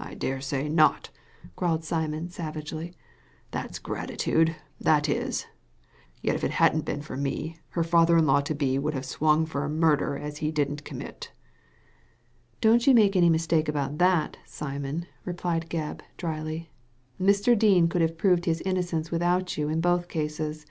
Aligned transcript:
I 0.00 0.14
dare 0.14 0.40
say 0.40 0.68
not," 0.68 1.10
growled 1.54 1.84
Simon, 1.84 2.30
savagely, 2.30 2.96
that's 3.52 3.78
gratitude, 3.78 4.56
that 4.80 5.08
is; 5.08 5.46
yet 6.20 6.34
if 6.34 6.42
it 6.42 6.50
hadn't 6.50 6.84
been 6.84 7.00
for 7.00 7.16
me 7.16 7.60
her 7.68 7.84
father 7.84 8.18
in 8.18 8.26
law 8.26 8.40
to 8.40 8.56
be 8.56 8.76
would 8.76 8.94
have 8.94 9.04
swung 9.04 9.46
for 9.46 9.62
a 9.64 9.68
murder 9.68 10.18
as 10.18 10.38
he 10.38 10.50
didn't 10.50 10.84
commit" 10.84 11.30
''Don't 12.60 12.88
you 12.88 12.92
make 12.94 13.14
any 13.14 13.30
mistake 13.30 13.68
about 13.68 13.98
that, 13.98 14.36
Simon," 14.44 15.06
replied 15.24 15.70
Gebb, 15.70 16.00
dryly," 16.16 16.72
Mr. 17.22 17.56
Dean 17.56 17.86
could 17.86 18.02
have 18.02 18.18
proved 18.18 18.46
his 18.46 18.60
innocence 18.62 19.12
without 19.12 19.56
you 19.56 19.68
in 19.68 19.80
both 19.80 20.08
cases. 20.08 20.66